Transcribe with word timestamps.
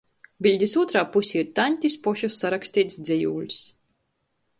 Biļdis 0.45 0.71
ūtrā 0.83 1.03
pusē 1.15 1.35
ir 1.41 1.51
taņtis 1.59 1.97
pošys 2.07 2.39
saraksteits 2.45 2.99
dzejūļs. 3.09 3.61